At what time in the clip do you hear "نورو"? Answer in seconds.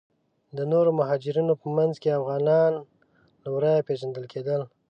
0.71-0.91